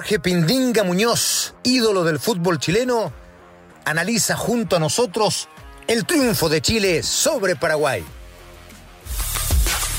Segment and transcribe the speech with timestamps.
[0.00, 3.12] Jorge Pindinga Muñoz, ídolo del fútbol chileno,
[3.84, 5.46] analiza junto a nosotros
[5.88, 8.02] el triunfo de Chile sobre Paraguay.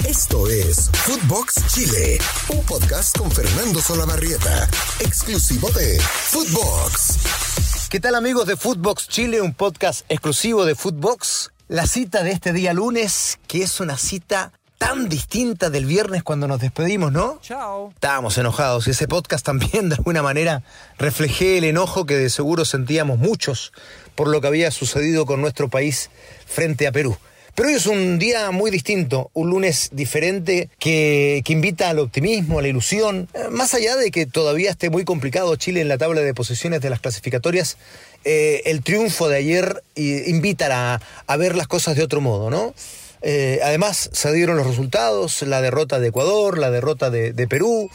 [0.03, 2.17] Esto es Footbox Chile,
[2.49, 4.67] un podcast con Fernando Solabarrieta,
[5.01, 7.87] exclusivo de Footbox.
[7.91, 11.51] ¿Qué tal amigos de Footbox Chile, un podcast exclusivo de Footbox?
[11.67, 14.51] La cita de este día lunes, que es una cita
[14.81, 17.37] tan distinta del viernes cuando nos despedimos, ¿no?
[17.43, 17.91] Chao.
[17.93, 20.63] Estábamos enojados y ese podcast también de alguna manera
[20.97, 23.73] reflejé el enojo que de seguro sentíamos muchos
[24.15, 26.09] por lo que había sucedido con nuestro país
[26.47, 27.15] frente a Perú.
[27.53, 32.57] Pero hoy es un día muy distinto, un lunes diferente que, que, invita al optimismo,
[32.57, 33.27] a la ilusión.
[33.35, 36.81] Eh, más allá de que todavía esté muy complicado Chile en la tabla de posiciones
[36.81, 37.77] de las clasificatorias,
[38.23, 42.49] eh, el triunfo de ayer eh, invita a, a ver las cosas de otro modo,
[42.49, 42.73] ¿no?
[43.21, 47.89] Eh, además, se dieron los resultados, la derrota de Ecuador, la derrota de, Perú.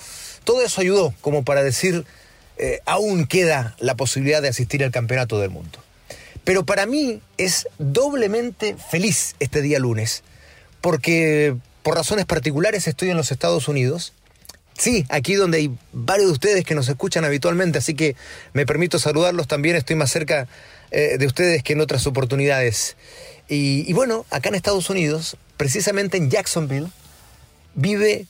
[0.45, 2.05] Todo eso ayudó como para decir,
[2.59, 5.79] eh, aún queda la posibilidad de asistir al Campeonato del Mundo.
[6.45, 10.23] Pero para mí es doblemente feliz este día lunes,
[10.81, 14.13] porque por razones particulares estoy en los Estados Unidos.
[14.79, 18.15] Sí, aquí donde hay varios de ustedes que nos escuchan habitualmente, así que
[18.53, 20.47] me permito saludarlos también, estoy más cerca
[20.93, 22.97] eh, de ustedes que en otras oportunidades.
[23.49, 26.89] Y, bueno, acá en Estados Unidos, precisamente en Jacksonville,
[27.75, 28.27] vive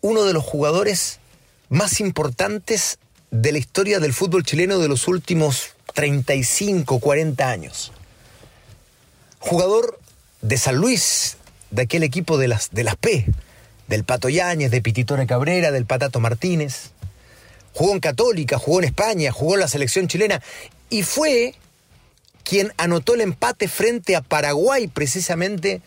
[0.00, 1.18] uno de los jugadores
[1.68, 2.98] más importantes
[3.30, 7.92] de la historia del fútbol chileno de los últimos 35, 40 años.
[9.38, 9.98] Jugador
[10.42, 11.36] de San Luis,
[11.70, 13.26] de aquel equipo de las, de las P,
[13.88, 16.90] del Pato Yáñez, de Pititore Cabrera, del Patato Martínez.
[17.74, 20.40] Jugó en Católica, jugó en España, jugó en la selección chilena
[20.90, 21.54] y fue
[22.44, 25.80] quien anotó el empate frente a Paraguay precisamente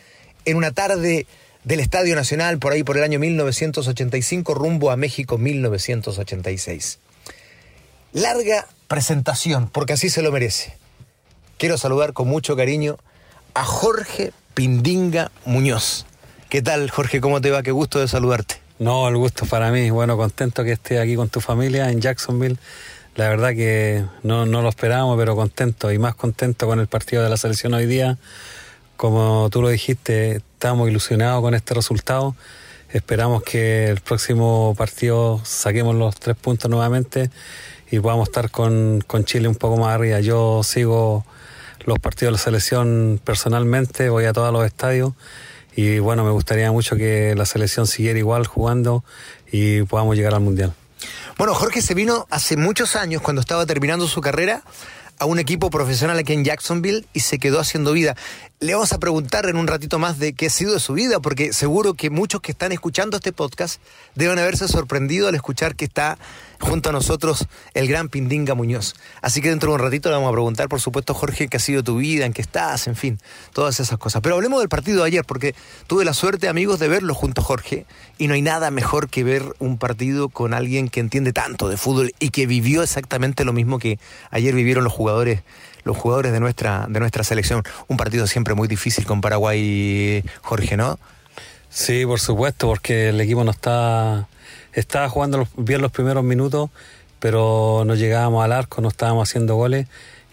[0.44, 1.26] en una tarde
[1.64, 6.98] del Estadio Nacional por ahí por el año 1985 rumbo a México 1986.
[8.12, 10.74] Larga presentación, porque así se lo merece.
[11.58, 12.98] Quiero saludar con mucho cariño
[13.54, 16.06] a Jorge Pindinga Muñoz.
[16.48, 17.20] ¿Qué tal, Jorge?
[17.20, 17.62] ¿Cómo te va?
[17.62, 18.56] Qué gusto de saludarte.
[18.78, 19.90] No, el gusto para mí.
[19.90, 22.58] Bueno, contento que estés aquí con tu familia en Jacksonville
[23.16, 27.22] la verdad que no, no, lo esperábamos, pero contento y más contento con el partido
[27.22, 28.18] de la selección hoy día.
[28.96, 32.36] Como tú lo dijiste, estamos ilusionados con este resultado.
[32.90, 37.30] Esperamos que el próximo partido saquemos los tres puntos nuevamente
[37.90, 40.20] y podamos estar con, con Chile un poco más arriba.
[40.20, 41.24] Yo sigo
[41.86, 45.14] los partidos de la selección personalmente, voy a todos los estadios
[45.74, 49.04] y bueno, me gustaría mucho que la selección siguiera igual jugando
[49.50, 50.74] y podamos llegar al Mundial.
[51.38, 54.62] Bueno, Jorge se vino hace muchos años, cuando estaba terminando su carrera,
[55.18, 58.16] a un equipo profesional aquí en Jacksonville y se quedó haciendo vida.
[58.58, 61.20] Le vamos a preguntar en un ratito más de qué ha sido de su vida,
[61.20, 63.82] porque seguro que muchos que están escuchando este podcast
[64.14, 66.16] deben haberse sorprendido al escuchar que está
[66.60, 68.94] junto a nosotros el gran Pindinga Muñoz.
[69.22, 71.60] Así que dentro de un ratito le vamos a preguntar, por supuesto, Jorge, qué ha
[71.60, 73.18] sido tu vida, en qué estás, en fin,
[73.52, 74.22] todas esas cosas.
[74.22, 75.54] Pero hablemos del partido de ayer, porque
[75.86, 77.86] tuve la suerte, amigos, de verlo junto a Jorge,
[78.18, 81.76] y no hay nada mejor que ver un partido con alguien que entiende tanto de
[81.76, 83.98] fútbol y que vivió exactamente lo mismo que
[84.30, 85.42] ayer vivieron los jugadores
[85.84, 87.62] los jugadores de nuestra, de nuestra selección.
[87.86, 90.98] Un partido siempre muy difícil con Paraguay, Jorge, ¿no?
[91.70, 94.28] Sí, por supuesto, porque el equipo no está,
[94.76, 96.70] estaba jugando bien los primeros minutos,
[97.18, 99.86] pero no llegábamos al arco, no estábamos haciendo goles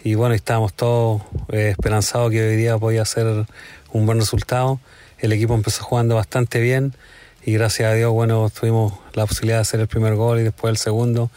[0.04, 3.46] y bueno, estábamos todos eh, esperanzados que hoy día podía ser
[3.92, 4.80] un buen resultado.
[5.18, 6.94] El equipo empezó jugando bastante bien
[7.42, 10.70] y gracias a Dios, bueno, tuvimos la posibilidad de hacer el primer gol y después
[10.70, 11.30] el segundo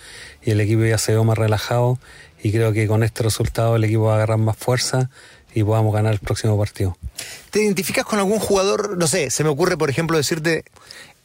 [0.43, 1.97] y el equipo ya se vio más relajado
[2.43, 5.09] y creo que con este resultado el equipo va a agarrar más fuerza
[5.53, 6.97] y podamos ganar el próximo partido.
[7.51, 8.97] ¿Te identificas con algún jugador?
[8.97, 10.65] No sé, se me ocurre, por ejemplo, decirte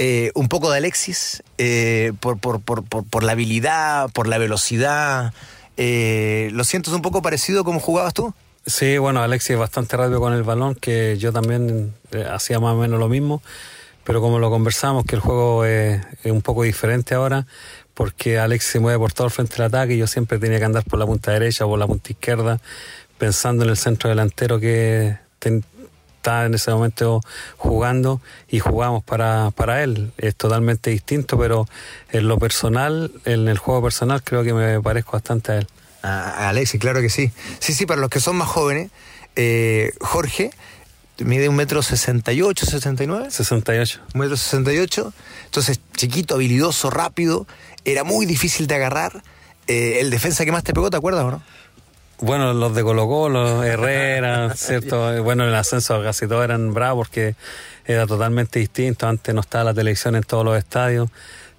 [0.05, 5.33] eh, un poco de Alexis, eh, por, por, por, por, la habilidad, por la velocidad.
[5.77, 8.35] Eh, ¿Lo sientes un poco parecido como jugabas tú?
[8.67, 12.75] Sí, bueno, Alexis es bastante rápido con el balón, que yo también eh, hacía más
[12.75, 13.43] o menos lo mismo,
[14.03, 17.47] pero como lo conversamos, que el juego es, un poco diferente ahora,
[17.95, 20.65] porque Alex se mueve por todo el frente del ataque y yo siempre tenía que
[20.65, 22.61] andar por la punta derecha o por la punta izquierda,
[23.19, 25.17] pensando en el centro delantero que
[26.23, 27.21] está en ese momento
[27.57, 30.13] jugando y jugamos para, para él.
[30.19, 31.67] Es totalmente distinto, pero
[32.13, 35.67] en lo personal, en el juego personal, creo que me parezco bastante a él.
[36.05, 37.33] A Alexis, claro que sí.
[37.59, 38.93] Sí, sí, para los que son más jóvenes,
[39.35, 40.53] eh, Jorge
[41.19, 43.31] mide un metro sesenta y ocho, sesenta y nueve.
[43.31, 44.01] Sesenta y ocho.
[44.15, 45.13] Un metro sesenta y ocho.
[45.47, 47.49] Entonces, chiquito, habilidoso, rápido,
[47.85, 49.23] era muy difícil de agarrar.
[49.67, 51.43] Eh, el defensa que más te pegó, ¿te acuerdas o no?
[52.23, 55.23] Bueno, los de Colo Colo, Herrera, ¿cierto?
[55.25, 57.35] Bueno, el ascenso casi todos eran bravos porque
[57.85, 59.09] era totalmente distinto.
[59.09, 61.09] Antes no estaba la televisión en todos los estadios.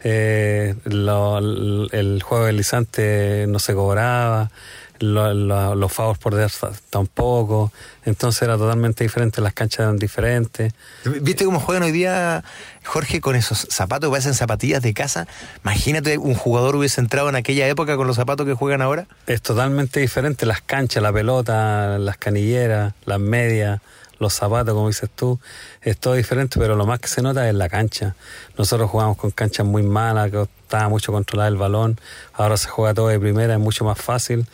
[0.06, 4.52] eh, lo- el juego deslizante no se cobraba,
[5.00, 6.60] lo- lo- los favos por detrás
[6.90, 7.72] tampoco,
[8.06, 10.74] entonces era totalmente diferente, las canchas eran diferentes.
[11.22, 12.44] ¿Viste cómo juegan hoy día,
[12.86, 15.28] Jorge, con esos zapatos que parecen zapatillas de casa?
[15.64, 19.08] Imagínate un jugador hubiese entrado en aquella época con los zapatos que juegan ahora.
[19.28, 23.82] Es totalmente diferente las canchas, la pelota, las canilleras, las medias,
[24.20, 25.40] los zapatos, como dices tú.
[25.82, 28.16] Es todo diferente, pero lo más que se nota es la cancha.
[28.58, 32.00] Nosotros jugamos con canchas muy malas, que costaba mucho controlar el balón.
[32.34, 34.48] Ahora se juega todo de primera, es mucho más fácil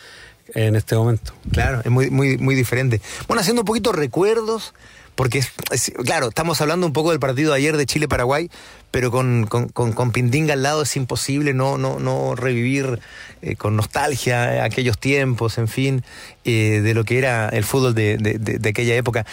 [0.55, 1.33] en este momento.
[1.51, 3.01] Claro, es muy, muy, muy diferente.
[3.27, 4.73] Bueno, haciendo un poquito recuerdos,
[5.15, 8.49] porque, es- claro, estamos hablando un poco del partido de ayer de Chile-Paraguay,
[8.91, 12.99] pero con, con, con, con Pindinga al lado es imposible no, no, no revivir
[13.41, 16.03] eh, con nostalgia aquellos tiempos, en fin,
[16.45, 19.25] eh, de lo que era el fútbol de- de aquella época.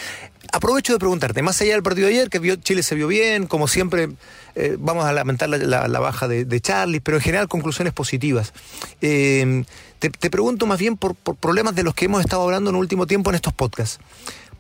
[0.57, 3.69] Aprovecho de preguntarte, más allá del partido de ayer, que Chile se vio bien, como
[3.69, 4.09] siempre,
[4.55, 7.93] eh, vamos a lamentar la, la- la baja de, de Charlie, pero en general conclusiones
[7.93, 8.55] positivas.
[9.03, 9.65] Eh,
[9.99, 12.77] te, te pregunto más bien por, por problemas de los que hemos estado hablando en
[12.77, 13.99] el último tiempo en estos podcasts.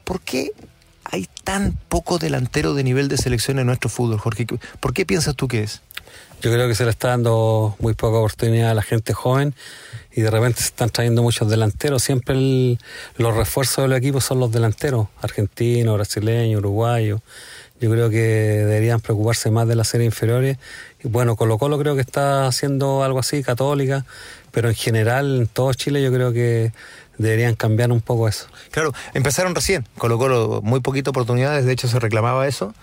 [0.04, 0.50] ¿Por qué
[1.04, 4.44] hay tan poco delantero de nivel de selección en nuestro fútbol, Jorge?
[4.80, 5.80] ¿Por qué piensas tú que es?
[6.42, 9.54] Yo creo que se le está dando muy poca oportunidad a la gente joven
[10.12, 12.02] y de repente se están trayendo muchos delanteros.
[12.02, 12.78] Siempre
[13.16, 17.20] los refuerzos de los equipos son los delanteros, argentinos, brasileños, uruguayos.
[17.80, 20.58] Yo creo que deberían preocuparse más de las series inferiores.
[21.02, 24.06] Y bueno, Colo Colo creo que está haciendo algo así, católica,
[24.52, 26.72] pero en general en todo Chile yo creo que
[27.18, 28.46] deberían cambiar un poco eso.
[28.70, 32.74] Claro, empezaron recién, Colo Colo muy poquitas oportunidades, de hecho se reclamaba eso,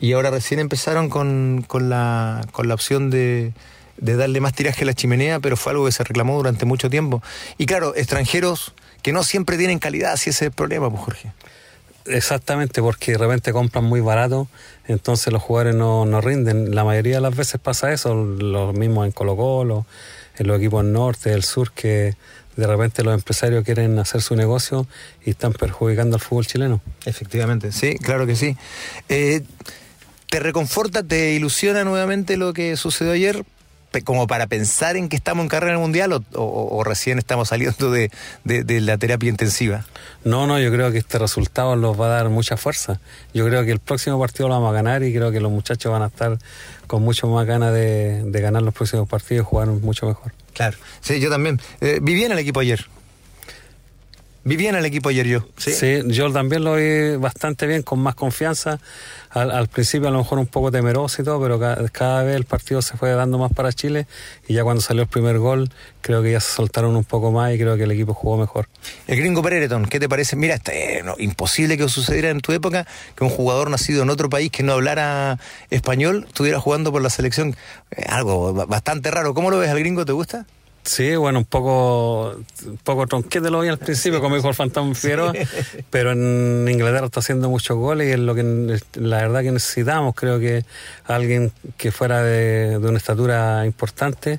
[0.00, 3.52] y ahora recién empezaron con, con, la, con la opción de,
[3.96, 6.90] de darle más tiraje a la chimenea, pero fue algo que se reclamó durante mucho
[6.90, 7.22] tiempo.
[7.58, 11.32] Y claro, extranjeros que no siempre tienen calidad, si ese es el problema, pues Jorge.
[12.06, 14.48] Exactamente, porque de repente compran muy barato,
[14.86, 16.74] entonces los jugadores no, no rinden.
[16.74, 19.86] La mayoría de las veces pasa eso, lo mismo en Colo Colo,
[20.36, 22.14] en los equipos norte, del sur, que
[22.56, 24.86] de repente los empresarios quieren hacer su negocio
[25.24, 26.80] y están perjudicando al fútbol chileno.
[27.04, 28.56] Efectivamente, sí, claro que sí.
[29.08, 29.42] Eh,
[30.28, 33.44] ¿Te reconforta, te ilusiona nuevamente lo que sucedió ayer?
[34.04, 37.90] Como para pensar en que estamos en carrera mundial o, o- o recién estamos saliendo
[37.90, 38.10] de,
[38.44, 39.86] de- de la terapia intensiva.
[40.22, 43.00] No, no, yo creo que este resultado los va a dar mucha fuerza.
[43.32, 45.90] Yo creo que el próximo partido lo vamos a ganar y creo que los muchachos
[45.90, 46.36] van a estar
[46.86, 50.32] con mucho más ganas de, de ganar los próximos partidos y jugar mucho mejor.
[50.52, 50.76] Claro.
[51.00, 51.58] Sí, yo también.
[51.80, 52.84] Eh, viví en el equipo ayer.
[54.46, 55.40] Viví en el equipo ayer yo.
[55.56, 58.78] Sí, yo también lo vi bastante bien, con más confianza.
[59.30, 62.36] Al, al principio a lo mejor un poco temeroso y todo, pero ca- cada, vez
[62.36, 64.06] el partido se fue dando más para Chile
[64.46, 65.68] y ya cuando salió el primer gol
[66.00, 68.68] creo que ya se soltaron un poco más y creo que el equipo jugó mejor.
[69.08, 70.36] El gringo Perereton, ¿qué te parece?
[70.36, 74.30] Mira, este, no, imposible que sucediera en tu época que un jugador nacido en otro
[74.30, 75.38] país que no hablara
[75.70, 77.56] español estuviera jugando por la selección.
[77.90, 79.34] Eh, algo ba- bastante raro.
[79.34, 80.04] ¿Cómo lo ves al gringo?
[80.06, 80.46] ¿Te gusta?
[80.86, 84.94] Sí, bueno, un poco, un poco tronquete lo vi al principio, como dijo el fantasma
[84.94, 85.32] Figueroa,
[85.90, 90.14] pero en Inglaterra está haciendo muchos goles y es lo que la verdad que necesitamos.
[90.14, 90.64] Creo que
[91.04, 94.38] alguien que fuera de, de una estatura importante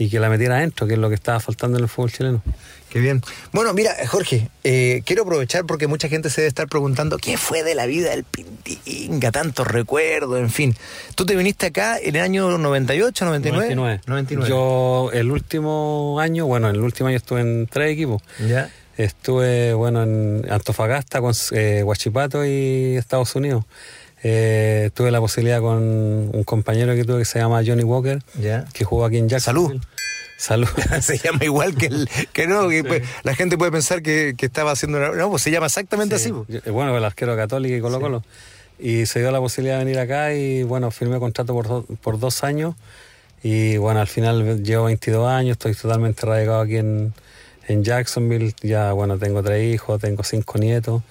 [0.00, 2.42] y que la metiera adentro, que es lo que estaba faltando en el fútbol chileno.
[2.88, 3.20] Qué bien.
[3.52, 7.62] Bueno, mira, Jorge, eh, quiero aprovechar porque mucha gente se debe estar preguntando qué fue
[7.62, 10.74] de la vida del Pintinga, tantos recuerdos, en fin.
[11.14, 14.00] Tú te viniste acá en el año 98, 99?
[14.06, 14.48] 99.
[14.48, 18.22] Yo el último año, bueno, el último año estuve en tres equipos.
[18.48, 18.70] Ya.
[18.96, 23.64] Estuve, bueno, en Antofagasta, con eh, Huachipato y Estados Unidos.
[24.22, 28.66] Eh, tuve la posibilidad con un compañero que tuve que se llama Johnny Walker, Ya.
[28.74, 29.68] que jugó aquí en Jacksonville.
[29.78, 29.82] Salud.
[30.40, 30.68] Salud.
[31.02, 34.46] se llama igual que el que no, que pues, la gente puede pensar que, que
[34.46, 36.30] estaba haciendo una- no, pues se llama exactamente Sí.
[36.30, 36.32] así.
[36.46, 36.64] pues.
[36.72, 38.24] Bueno, el arquero católico y Colo Colo.
[38.78, 42.18] Y se dio la posibilidad de venir acá y bueno, firmé contrato por, do- por
[42.18, 42.74] dos años.
[43.42, 47.12] Y bueno, al final llevo 22 años, estoy totalmente radicado aquí en,
[47.68, 48.54] en Jacksonville.
[48.62, 51.02] Ya bueno, tengo tres hijos, tengo cinco nietos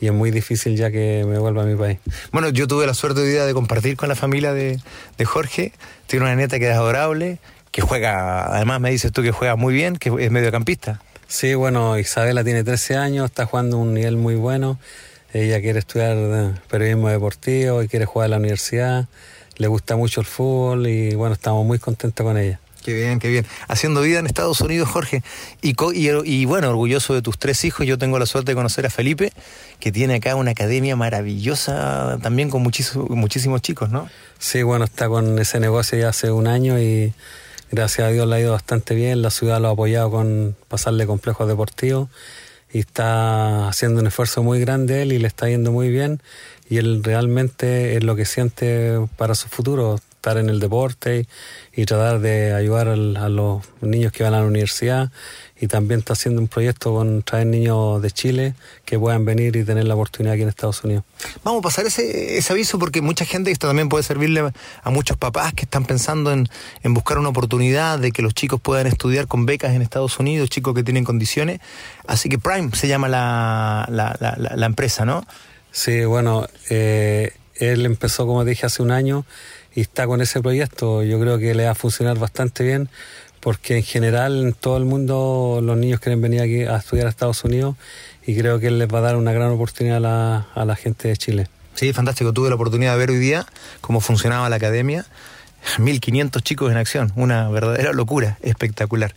[0.00, 1.98] y es muy difícil ya que me vuelva a mi país.
[2.32, 4.78] Bueno, yo tuve la suerte hoy día de compartir con la familia de,
[5.16, 5.72] de Jorge.
[6.06, 7.38] Tiene una neta que es adorable,
[7.74, 11.00] que juega, además me dices tú que juega muy bien, que es mediocampista.
[11.26, 14.78] Sí, bueno, Isabela tiene 13 años, está jugando a un nivel muy bueno.
[15.32, 19.08] Ella quiere estudiar eh, periodismo deportivo y quiere jugar a la universidad.
[19.56, 22.60] Le gusta mucho el fútbol y bueno, estamos muy contentos con ella.
[22.84, 23.44] Qué bien, qué bien.
[23.66, 25.24] Haciendo vida en Estados Unidos, Jorge.
[25.60, 28.86] Y, y, y bueno, orgulloso de tus tres hijos, yo tengo la suerte de conocer
[28.86, 29.32] a Felipe,
[29.80, 34.08] que tiene acá una academia maravillosa, también con muchísimos, muchísimos chicos, ¿no?
[34.38, 37.12] Sí, bueno, está con ese negocio ya hace un año y
[37.74, 39.20] gracias a Dios le ha ido bastante bien.
[39.22, 42.08] La ciudad lo ha apoyado con pasarle complejos deportivos
[42.72, 46.20] y está haciendo un esfuerzo muy grande él y le está yendo muy bien
[46.68, 50.00] y él realmente es lo que siente para su futuro.
[50.24, 51.26] Estar en el deporte
[51.76, 52.96] y, tratar de ayudar a
[53.28, 55.10] los niños que van a la universidad
[55.60, 58.54] y también está haciendo un proyecto con traer niños de Chile
[58.86, 61.04] que puedan venir y tener la oportunidad aquí en Estados Unidos.
[61.42, 64.50] Vamos a pasar ese, ese aviso porque mucha gente, esto también puede servirle
[64.82, 66.48] a muchos papás que están pensando en,
[66.82, 70.48] en buscar una oportunidad de que los chicos puedan estudiar con becas en Estados Unidos,
[70.48, 71.60] chicos que tienen condiciones.
[72.06, 75.26] Así que Prime se llama la, la, la, empresa, ¿no?
[75.70, 79.26] Sí, bueno, eh, él empezó, como dije, hace un año
[79.74, 81.02] y está con ese proyecto.
[81.02, 82.88] Yo creo que le va a funcionar bastante bien
[83.40, 87.10] porque en general en todo el mundo los niños quieren venir aquí a estudiar a
[87.10, 87.76] Estados Unidos
[88.26, 90.76] y creo que él les va a dar una gran oportunidad a la, a la
[90.76, 91.48] gente de Chile.
[91.74, 92.32] Sí, fantástico.
[92.32, 93.46] Tuve la oportunidad de ver hoy día
[93.80, 95.04] cómo funcionaba la academia.
[95.78, 99.14] 1500 chicos en acción, una verdadera locura, espectacular.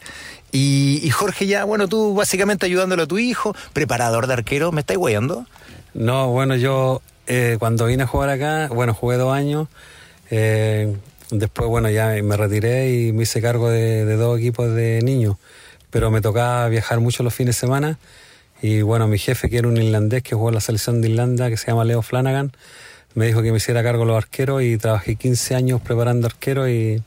[0.52, 4.98] Y, Jorge, ya, bueno, tú básicamente ayudándole a tu hijo, preparador de arquero, ¿me estáis
[4.98, 5.46] guayando?
[5.94, 9.68] No, bueno, yo eh, cuando vine a jugar acá, bueno, jugué dos años.
[10.29, 10.96] Eh,
[11.31, 15.36] Después, bueno, ya me retiré y me hice cargo de, dos equipos de niños,
[15.89, 18.00] pero me tocaba viajar mucho los fines de semana.
[18.62, 21.50] Y bueno, mi jefe, que era un irlandés que jugó en la selección de Irlanda,
[21.50, 22.53] que se llama Leo Flanagan,
[23.13, 26.69] me dijo que me hiciera cargo de los arqueros y trabajé 15 años preparando arqueros
[26.69, 27.03] y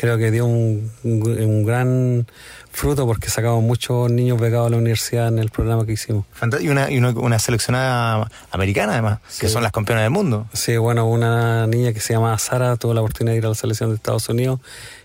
[0.00, 2.26] creo que dio un, un, gran
[2.72, 6.24] fruto porque sacamos muchos niños becados a la universidad en el programa que hicimos.
[6.58, 10.46] Y una, y una, seleccionada americana además, que son las campeonas del mundo.
[10.54, 13.54] Sí, bueno, una niña que se llama Sara tuvo la oportunidad de ir a la
[13.54, 14.60] selección de Estados Unidos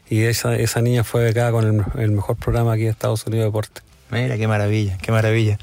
[0.10, 3.48] y esa, esa niña fue becada con el, mejor programa aquí de Estados Unidos de
[3.48, 3.82] deporte.
[4.12, 5.60] Mira, qué maravilla, qué maravilla.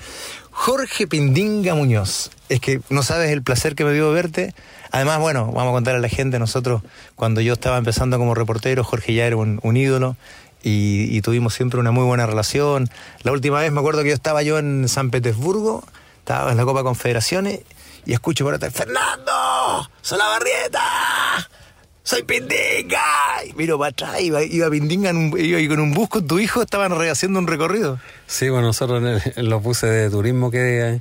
[0.53, 4.55] Jorge Pindinga Muñoz, es que no sabes el placer que me dio verte.
[4.91, 6.83] Además, bueno, vamos a contar a la gente, nosotros
[7.17, 10.17] cuando yo estaba empezando como reportero, Jorge ya era un, ídolo
[10.63, 12.91] y, tuvimos siempre una muy buena relación.
[13.23, 15.83] La última vez me acuerdo que yo estaba yo en San Petersburgo,
[16.19, 17.61] estaba en la Copa Confederaciones
[18.05, 20.83] y escucho por atrás, Fernando, Solabarrieta,
[22.03, 23.03] soy Pindinga.
[23.49, 26.97] Y miro para atrás, iba, iba Pindinga iba, con un bus con tu hijo, estaban
[26.97, 27.99] rehaciendo un recorrido.
[28.27, 31.01] Sí, bueno, nosotros en, los buses de turismo que,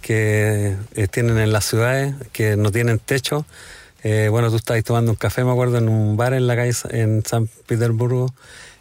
[0.00, 3.44] que eh, tienen en las ciudades, que no tienen techo,
[4.02, 6.72] eh, bueno, tú estabas tomando un café, me acuerdo, en un bar en la calle
[6.90, 8.32] en San Petersburgo,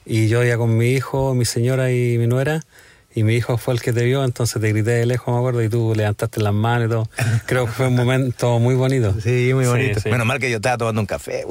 [0.05, 2.61] y yo iba con mi hijo, mi señora y mi nuera,
[3.13, 5.63] y mi hijo fue el que te vio, entonces te grité de lejos, me acuerdo,
[5.63, 7.09] y tú levantaste las manos y todo.
[7.47, 9.15] Creo que fue un momento muy bonito.
[9.21, 10.01] Sí, muy bonito.
[10.09, 11.43] Menos mal que yo estaba tomando un café.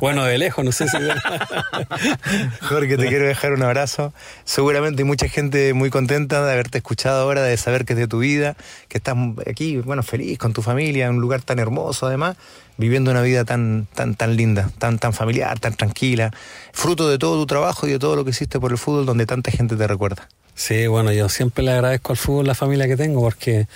[0.00, 0.96] Bueno, de lejos, no sé si...
[2.62, 4.14] Jorge, te quiero dejar un abrazo.
[4.44, 8.08] Seguramente hay mucha gente muy contenta de haberte escuchado ahora, de saber que es de
[8.08, 8.56] tu vida,
[8.88, 12.36] que estás aquí, bueno, feliz con tu familia, en un lugar tan hermoso además
[12.78, 16.32] viviendo una vida tan, tan, tan linda, tan, tan familiar, tan tranquila,
[16.72, 19.26] fruto de todo tu trabajo y de todo lo que hiciste por el fútbol donde
[19.26, 20.28] tanta gente te recuerda.
[20.54, 23.66] Sí, bueno, yo siempre le agradezco al fútbol la familia que tengo, porque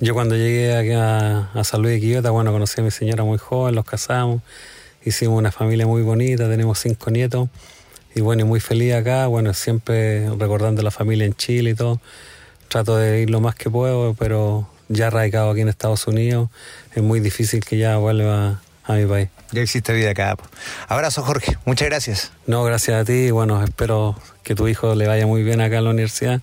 [0.00, 3.24] yo cuando llegué aquí a, a San Luis de Quillota, bueno, conocí a mi señora
[3.24, 4.42] muy joven, los casamos,
[5.04, 7.48] hicimos una familia muy bonita, tenemos cinco nietos,
[8.14, 12.00] y bueno, muy feliz acá, bueno, siempre recordando la familia en Chile y todo.
[12.68, 16.50] Trato de ir lo más que puedo, pero ya radicado aquí en Estados Unidos,
[16.94, 19.28] es muy difícil que ya vuelva a mi país.
[19.52, 20.36] Ya existe vida acá.
[20.88, 21.56] Abrazo, Jorge.
[21.64, 22.32] Muchas gracias.
[22.46, 23.30] No, gracias a ti.
[23.30, 26.40] Bueno, espero que tu hijo le vaya muy bien acá en la universidad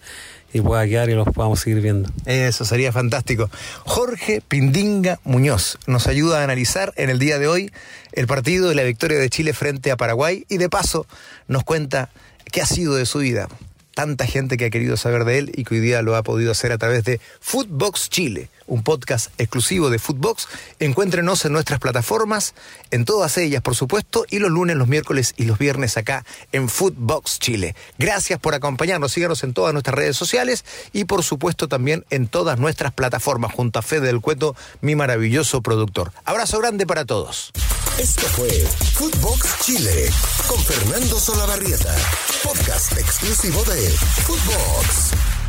[0.54, 2.10] y pueda quedar y los podamos seguir viendo.
[2.26, 3.50] Eso sería fantástico.
[3.86, 7.72] Jorge Pindinga Muñoz nos ayuda a analizar en el día de hoy
[8.12, 11.06] el partido de la victoria de Chile frente a Paraguay y de paso
[11.48, 12.10] nos cuenta
[12.52, 13.48] qué ha sido de su vida
[13.94, 16.52] tanta gente que ha querido saber de él y que hoy día lo ha podido
[16.52, 20.48] hacer a través de Footbox Chile, un podcast exclusivo de Footbox.
[20.80, 22.56] Encuéntrenos en nuestras plataformas,
[22.90, 26.70] en todas ellas, por supuesto, y los lunes, los miércoles y los viernes acá en
[26.70, 27.76] Footbox Chile.
[28.00, 30.64] Gracias por acompañarnos, síganos en todas nuestras redes sociales
[30.94, 35.62] y por supuesto también en todas nuestras plataformas junto a Fede del Cueto, mi maravilloso
[35.62, 36.14] productor.
[36.24, 37.52] Abrazo grande para todos.
[38.00, 38.50] Esto fue
[38.94, 40.10] Footbox Chile
[40.48, 41.94] con Fernando Solabarrieta,
[42.42, 45.41] podcast exclusivo de Footbox.